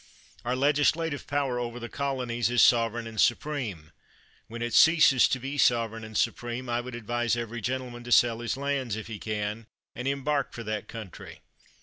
Our 0.43 0.55
legislative 0.55 1.27
power 1.27 1.59
over 1.59 1.79
the 1.79 1.87
colonies 1.87 2.49
is 2.49 2.63
sovereign 2.63 3.05
and 3.05 3.21
supreme. 3.21 3.91
When 4.47 4.63
it 4.63 4.73
ceases 4.73 5.27
to 5.27 5.37
be 5.39 5.59
sovereign 5.59 6.03
and 6.03 6.17
supreme, 6.17 6.69
I 6.69 6.81
would 6.81 6.95
advise 6.95 7.37
every 7.37 7.61
gentleman 7.61 8.03
to 8.05 8.11
sell 8.11 8.39
his 8.39 8.57
lands, 8.57 8.95
if 8.95 9.05
he 9.05 9.19
can, 9.19 9.67
and 9.93 10.07
embark 10.07 10.53
for 10.53 10.63
that 10.63 10.87
country. 10.87 11.41